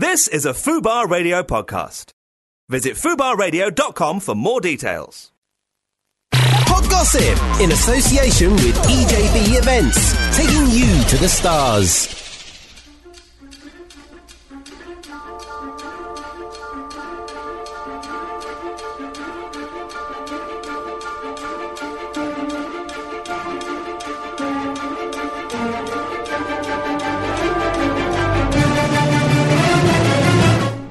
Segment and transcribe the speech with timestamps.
[0.00, 2.14] This is a Fubar Radio podcast.
[2.70, 5.30] Visit fubarradio.com for more details.
[6.32, 12.19] Hot Gossip in association with EJB Events, taking you to the stars.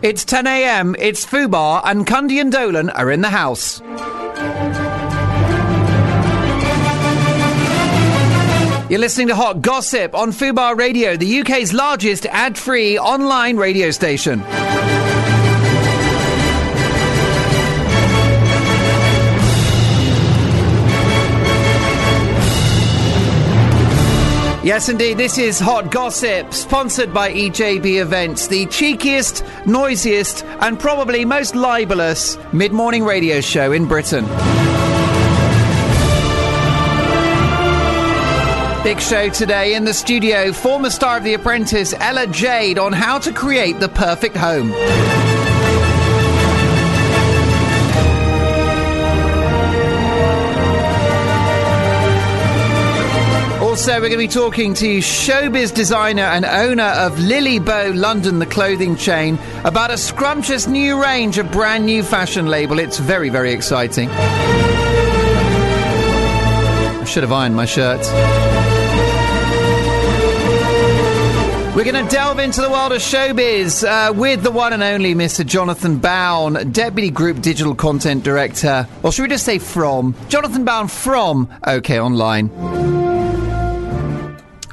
[0.00, 0.94] It's 10 a.m.
[0.96, 3.80] It's Fubar, and Cundy and Dolan are in the house.
[8.88, 13.90] You're listening to Hot Gossip on Fubar Radio, the UK's largest ad free online radio
[13.90, 14.40] station.
[24.64, 25.16] Yes, indeed.
[25.18, 32.36] This is Hot Gossip, sponsored by EJB Events, the cheekiest, noisiest, and probably most libelous
[32.52, 34.24] mid morning radio show in Britain.
[38.82, 40.52] Big show today in the studio.
[40.52, 44.72] Former star of The Apprentice, Ella Jade, on how to create the perfect home.
[53.78, 58.40] Also, we're going to be talking to showbiz designer and owner of Lily Bow London,
[58.40, 62.80] the clothing chain, about a scrumptious new range, a brand new fashion label.
[62.80, 64.10] It's very, very exciting.
[66.90, 68.00] I should have ironed my shirt.
[71.76, 75.14] We're going to delve into the world of showbiz uh, with the one and only
[75.14, 75.46] Mr.
[75.46, 78.88] Jonathan Bown, Deputy Group Digital Content Director.
[79.04, 80.16] Or should we just say from?
[80.28, 82.97] Jonathan Bown from OK Online.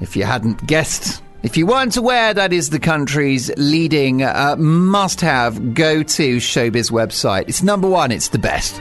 [0.02, 5.22] If you hadn't guessed, if you weren't aware, that is the country's leading uh, must
[5.22, 7.46] have go to showbiz website.
[7.48, 8.74] It's number one, it's the best.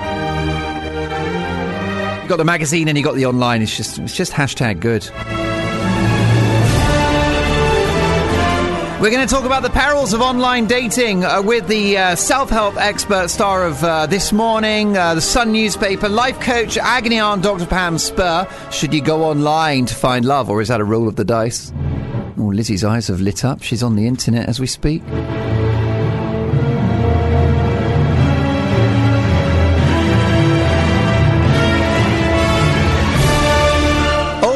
[2.23, 5.09] You've got the magazine and you've got the online, it's just, it's just hashtag good.
[9.05, 12.49] We're going to talk about the perils of online dating uh, with the uh, self
[12.49, 17.43] help expert star of uh, This Morning, uh, the Sun newspaper, life coach, agony aunt
[17.43, 17.67] Dr.
[17.67, 18.49] Pam Spurr.
[18.73, 21.71] Should you go online to find love, or is that a roll of the dice?
[22.39, 23.63] Oh, Lizzie's eyes have lit up.
[23.63, 25.03] She's on the internet as we speak.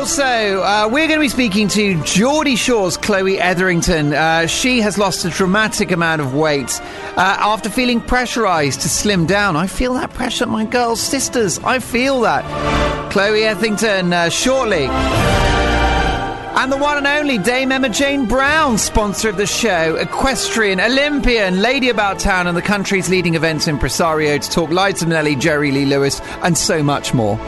[0.09, 4.15] Also, uh, we're going to be speaking to Geordie Shore's Chloe Etherington.
[4.15, 9.27] Uh, she has lost a dramatic amount of weight uh, after feeling pressurised to slim
[9.27, 9.55] down.
[9.55, 11.59] I feel that pressure, my girls, sisters.
[11.59, 12.43] I feel that.
[13.13, 14.87] Chloe Etherington, uh, shortly.
[14.87, 21.61] And the one and only Dame Emma Jane Brown, sponsor of the show, equestrian, Olympian,
[21.61, 25.85] lady about town, and the country's leading events impresario to talk Liza Minnelli, Jerry Lee
[25.85, 27.39] Lewis, and so much more.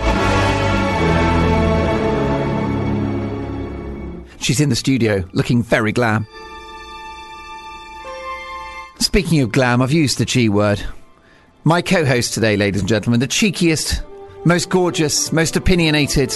[4.41, 6.27] She's in the studio, looking very glam.
[8.99, 10.83] Speaking of glam, I've used the G word.
[11.65, 14.03] My co host today, ladies and gentlemen, the cheekiest,
[14.47, 16.33] most gorgeous, most opinionated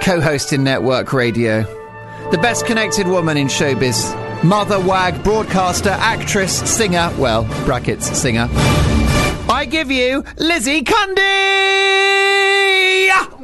[0.00, 1.62] co host in network radio,
[2.30, 8.48] the best connected woman in showbiz, mother, wag, broadcaster, actress, singer, well, brackets, singer.
[9.46, 11.83] I give you Lizzie Cundy!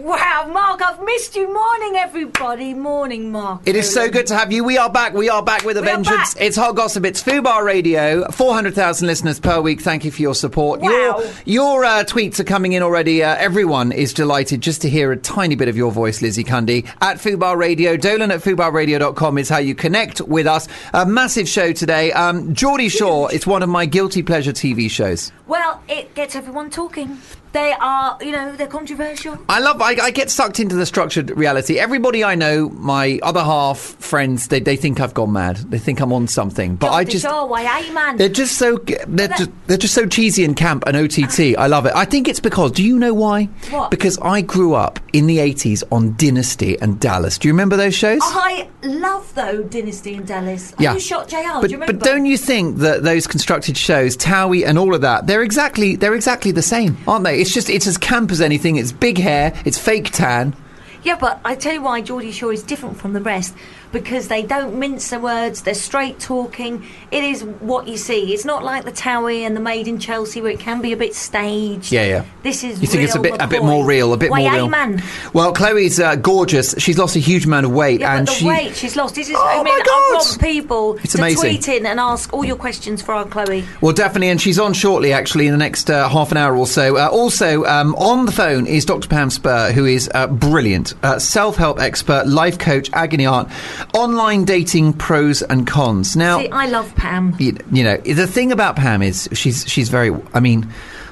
[0.02, 1.52] Wow, Mark, I've missed you.
[1.52, 2.72] Morning, everybody.
[2.72, 3.60] Morning, Mark.
[3.66, 4.64] It is so good to have you.
[4.64, 5.12] We are back.
[5.12, 6.32] We are back with a We vengeance.
[6.34, 6.42] back.
[6.42, 7.04] It's Hot Gossip.
[7.04, 8.24] It's Fubar Radio.
[8.30, 9.82] 400,000 listeners per week.
[9.82, 10.80] Thank you for your support.
[10.80, 10.88] Wow.
[10.88, 13.22] Your, your uh, tweets are coming in already.
[13.22, 16.88] Uh, everyone is delighted just to hear a tiny bit of your voice, Lizzie Cundy.
[17.02, 17.98] At Fubar Radio.
[17.98, 20.66] Dolan at fubarradio.com is how you connect with us.
[20.94, 22.10] A massive show today.
[22.12, 25.30] Um, Geordie Shore is one of my guilty pleasure TV shows.
[25.46, 27.18] Well, it gets everyone talking.
[27.52, 29.36] They are, you know, they're controversial.
[29.48, 29.82] I love.
[29.82, 31.78] I, I get sucked into the structured reality.
[31.78, 35.56] Everybody I know, my other half friends, they, they think I've gone mad.
[35.56, 36.76] They think I'm on something.
[36.76, 38.16] But I just why, aye, man?
[38.18, 41.56] they're just so they're that- just, they're just so cheesy and camp and OTT.
[41.58, 41.92] I love it.
[41.94, 42.70] I think it's because.
[42.72, 43.46] Do you know why?
[43.70, 43.90] What?
[43.90, 47.36] Because I grew up in the 80s on Dynasty and Dallas.
[47.36, 48.20] Do you remember those shows?
[48.22, 50.74] I love, though, Dynasty and Dallas.
[50.78, 50.92] Yeah.
[50.94, 51.36] Who shot JR?
[51.36, 51.92] But, Do you remember?
[51.92, 55.96] but don't you think that those constructed shows, Towie and all of that, they're exactly
[55.96, 57.40] they're exactly the same, aren't they?
[57.40, 58.76] It's just it's as camp as anything.
[58.76, 60.54] It's big hair, it's fake tan.
[61.02, 63.54] Yeah, but I tell you why Geordie Shore is different from the rest.
[63.92, 65.62] Because they don't mince their words.
[65.62, 66.86] They're straight talking.
[67.10, 68.32] It is what you see.
[68.32, 70.96] It's not like the Towie and the Made in Chelsea where it can be a
[70.96, 71.90] bit staged.
[71.90, 72.24] Yeah, yeah.
[72.44, 74.52] This is You think it's a bit a bit more real, a bit Why, more
[74.52, 74.68] real.
[74.68, 75.02] man.
[75.32, 76.74] Well, Chloe's uh, gorgeous.
[76.78, 78.46] She's lost a huge amount of weight, Yeah, and the she.
[78.46, 79.16] weight she's lost.
[79.16, 79.34] This is.
[79.36, 80.14] Oh I my mean, I God!
[80.14, 81.40] want people It's to amazing.
[81.40, 83.64] tweet in and ask all your questions for our Chloe.
[83.80, 86.66] Well, definitely, and she's on shortly, actually, in the next uh, half an hour or
[86.66, 86.96] so.
[86.96, 89.08] Uh, also, um, on the phone is Dr.
[89.08, 93.48] Pam Spurr, who is uh, brilliant, uh, self-help expert, life coach, agony aunt,
[93.94, 96.16] online dating pros and cons.
[96.16, 97.34] Now, See, I love Pam.
[97.38, 100.10] you, you know, the thing about Pam is she's she's very.
[100.34, 100.68] I mean,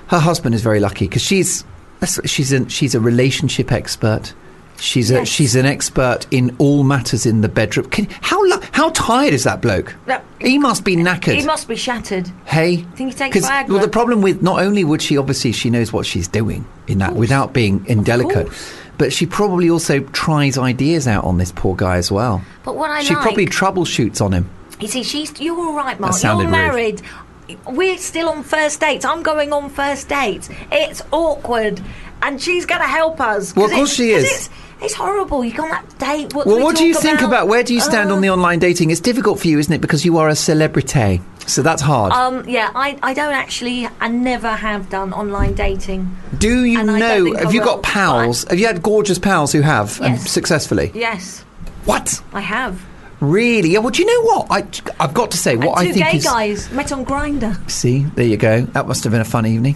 [0.09, 1.65] her husband is very lucky because she's
[2.25, 4.33] she's a she's a relationship expert.
[4.81, 7.91] She's a she's an expert in all matters in the bedroom.
[7.91, 8.41] Can, how
[8.73, 9.95] how tired is that bloke?
[10.07, 11.35] That- he must be knackered.
[11.35, 12.31] He must be shattered.
[12.45, 13.69] Hey, Think he takes Viagra?
[13.71, 16.99] Well, the problem with not only would she obviously she knows what she's doing in
[16.99, 18.49] that without being indelicate.
[18.99, 22.43] But she probably also tries ideas out on this poor guy as well.
[22.65, 24.51] But what I she like, probably troubleshoots on him.
[24.81, 26.21] you see, she's you're all right, Mark.
[26.23, 26.51] You're rude.
[26.51, 27.03] married.
[27.67, 29.05] We're still on first dates.
[29.05, 30.51] I'm going on first dates.
[30.71, 31.81] It's awkward,
[32.21, 33.57] and she's going to help us.
[33.57, 34.51] Well, of course she is.
[34.81, 35.45] It's, horrible.
[35.45, 36.35] You go on that date.
[36.35, 38.21] What Well, we what do you talk think about where do you stand Uh, on
[38.21, 38.91] the online dating?
[38.91, 39.81] It's difficult for you, isn't it?
[39.81, 42.13] Because you are a celebrity, so that's hard.
[42.13, 46.15] Um, yeah, I, I don't actually, I never have done online dating.
[46.39, 47.39] Do you and I don't know?
[47.39, 48.45] Have you will, got pals?
[48.45, 50.93] Have you had gorgeous pals who have and successfully?
[50.95, 51.45] Yes,
[51.85, 52.23] What?
[52.33, 52.81] I have.
[53.21, 53.71] Really?
[53.71, 53.81] Yeah.
[53.81, 54.47] Well, do you know what?
[54.49, 54.59] I
[55.03, 56.25] I've got to say what I two think gay is.
[56.25, 57.69] guys met on Grindr.
[57.69, 58.61] See, there you go.
[58.63, 59.75] That must have been a fun evening.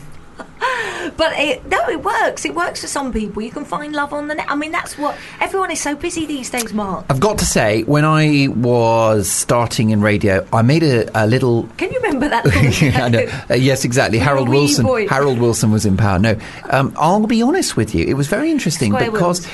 [1.17, 2.45] But it, no, it works.
[2.45, 3.43] It works for some people.
[3.43, 4.47] You can find love on the net.
[4.49, 7.07] I mean, that's what everyone is so busy these days, Mark.
[7.09, 11.69] I've got to say, when I was starting in radio, I made a, a little.
[11.77, 12.47] Can you remember that?
[13.01, 13.23] I know.
[13.51, 14.19] Uh, yes, exactly.
[14.19, 14.85] Harold Wilson.
[14.85, 15.09] boy.
[15.09, 16.19] Harold Wilson was in power.
[16.19, 16.39] No,
[16.71, 18.05] um, I'll be honest with you.
[18.07, 19.47] It was very interesting Square because.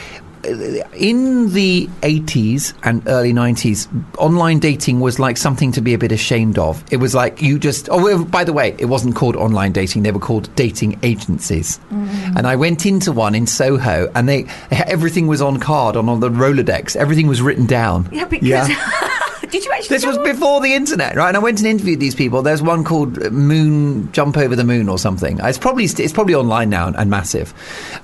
[0.44, 3.88] In the 80s and early 90s,
[4.19, 6.82] online dating was like something to be a bit ashamed of.
[6.90, 7.88] It was like you just.
[7.90, 10.02] Oh, by the way, it wasn't called online dating.
[10.02, 11.81] They were called dating agencies.
[11.90, 12.37] Mm.
[12.37, 16.20] And I went into one in Soho, and they everything was on card on, on
[16.20, 16.96] the Rolodex.
[16.96, 18.08] Everything was written down.
[18.12, 18.69] yeah, because
[19.50, 19.97] did you actually?
[19.97, 21.29] This was before the internet, right?
[21.29, 22.43] And I went and interviewed these people.
[22.43, 25.39] There's one called Moon Jump Over the Moon or something.
[25.43, 27.55] It's probably it's probably online now and massive.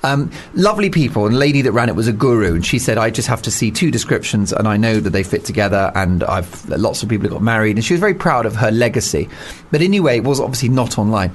[0.03, 1.25] Um, lovely people.
[1.25, 3.41] And the lady that ran it was a guru, and she said, "I just have
[3.43, 7.09] to see two descriptions, and I know that they fit together." And I've lots of
[7.09, 9.29] people got married, and she was very proud of her legacy.
[9.71, 11.33] But anyway, it was obviously not online.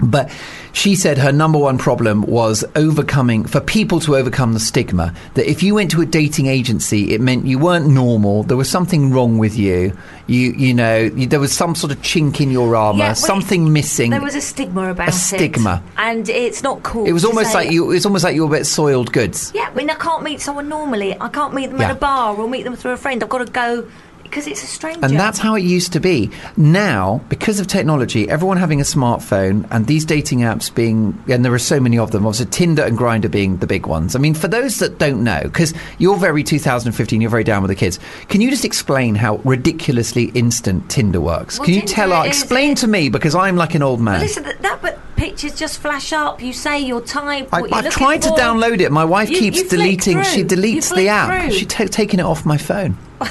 [0.00, 0.30] But
[0.72, 5.50] she said her number one problem was overcoming, for people to overcome the stigma, that
[5.50, 9.10] if you went to a dating agency, it meant you weren't normal, there was something
[9.12, 9.92] wrong with you,
[10.28, 13.14] you, you know, you, there was some sort of chink in your armour, Yeah, well,
[13.16, 14.10] something missing.
[14.10, 15.82] There was a stigma about A stigma.
[15.84, 17.06] it, and it's not cool.
[17.06, 19.50] it was almost like you, it was almost like you were a bit soiled goods.
[19.54, 21.20] Yeah, I mean, I can't meet someone normally.
[21.20, 21.86] I can't meet them Yeah.
[21.86, 23.22] at a bar or meet them through a friend.
[23.22, 23.88] I've got to go
[24.28, 25.04] because it's a stranger.
[25.04, 26.30] And that's how it used to be.
[26.56, 31.52] Now, because of technology, everyone having a smartphone and these dating apps being, and there
[31.52, 34.14] are so many of them, obviously Tinder and Grindr being the big ones.
[34.14, 37.70] I mean, for those that don't know, because you're very 2015, you're very down with
[37.70, 37.98] the kids,
[38.28, 41.58] can you just explain how ridiculously instant Tinder works?
[41.58, 44.20] Well, can you Tinder tell, our, explain to me, because I'm like an old man.
[44.20, 46.40] But listen, that, that but pictures just flash up.
[46.40, 47.48] You say your type.
[47.52, 48.90] I, looking tried to download it.
[48.92, 50.22] My wife You- keeps you deleting.
[50.22, 51.42] She deletes the app.
[51.42, 51.50] through.
[51.52, 52.96] She's ta taken it off my phone.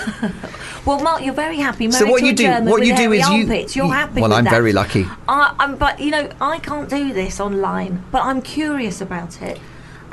[0.88, 1.92] Well, Mark, you're very happy.
[1.92, 2.72] So what to you a do?
[2.72, 3.42] What you do is you.
[3.42, 3.76] Armpits.
[3.76, 4.22] You're happy.
[4.22, 4.52] well, I'm that.
[4.52, 5.06] very lucky.
[5.28, 8.06] I, I'm, but you know, I can't do this online.
[8.10, 9.60] But I'm curious about it,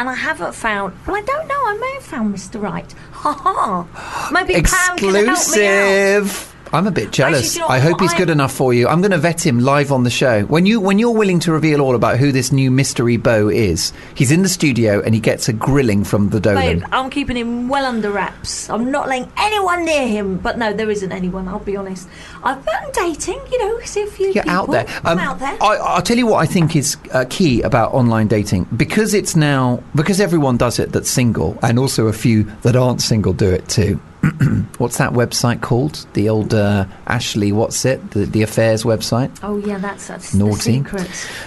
[0.00, 0.92] and I haven't found.
[1.06, 1.54] Well, I don't know.
[1.54, 2.60] I may have found Mr.
[2.60, 2.92] Right.
[3.12, 4.30] Ha ha.
[4.32, 6.53] Maybe Pam can help me out.
[6.74, 7.54] I'm a bit jealous.
[7.54, 8.88] do you know I hope he's I- good enough for you.
[8.88, 10.42] I'm going to vet him live on the show.
[10.44, 13.92] When you when you're willing to reveal all about who this new mystery beau is,
[14.14, 16.80] he's in the studio and he gets a grilling from the Dolan.
[16.80, 18.68] Babe, I'm keeping him well under wraps.
[18.68, 20.38] I'm not letting anyone near him.
[20.38, 21.46] But no, there isn't anyone.
[21.48, 22.08] I'll be honest.
[22.42, 23.40] I've been dating.
[23.52, 24.50] You know, see a few You're people.
[24.50, 24.86] out there.
[25.04, 25.56] I'm Um, out there.
[25.62, 29.36] I, I'll tell you what I think is uh, key about online dating because it's
[29.36, 33.48] now because everyone does it that's single, and also a few that aren't single do
[33.50, 34.00] it too.
[34.78, 36.06] What's that website called?
[36.14, 38.10] The old uh, Ashley, what's it?
[38.10, 39.30] The, the affairs website.
[39.42, 40.84] oh yeah, that's that's Naughty.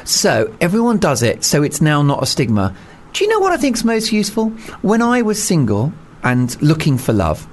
[0.06, 2.76] So everyone does it, so it's now not a stigma.
[3.14, 4.50] Do you know what I think's most useful?
[4.82, 5.92] When I was single
[6.24, 7.48] and looking for love,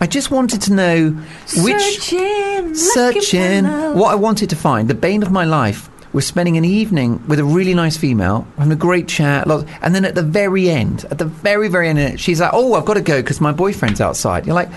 [0.00, 1.10] I just wanted to know
[1.56, 4.88] which Searching, searching what I wanted to find.
[4.88, 8.72] The bane of my life was spending an evening with a really nice female, having
[8.72, 12.20] a great chat, lot- and then at the very end, at the very very end,
[12.20, 14.70] she's like, "Oh, I've got to go because my boyfriend's outside." You're like.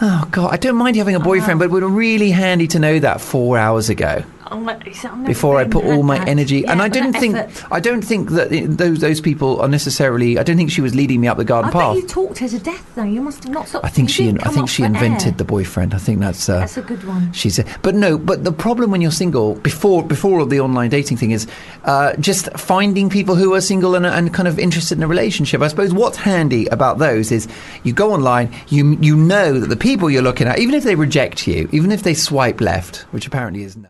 [0.00, 0.54] Oh God!
[0.54, 1.24] I don't mind you having a uh-huh.
[1.24, 4.22] boyfriend, but it would have really handy to know that four hours ago.
[4.50, 6.28] Like, before I put all my that.
[6.28, 6.60] energy.
[6.60, 7.72] Yeah, and I didn't think effort.
[7.72, 10.38] I don't think that those those people are necessarily.
[10.38, 11.96] I don't think she was leading me up the garden I path.
[11.96, 13.02] you talked her to death, though.
[13.04, 13.84] You must have not stopped.
[13.84, 14.30] I think she.
[14.30, 15.32] I think she invented air.
[15.38, 15.94] the boyfriend.
[15.94, 16.48] I think that's.
[16.48, 17.32] Uh, That's a good one.
[17.32, 20.90] She's a, but no, but the problem when you're single before before all the online
[20.90, 21.46] dating thing is
[21.84, 25.60] uh, just finding people who are single and, and kind of interested in a relationship.
[25.60, 27.48] I suppose what's handy about those is
[27.84, 30.94] you go online, you you know that the people you're looking at, even if they
[30.94, 33.84] reject you, even if they swipe left, which apparently is no.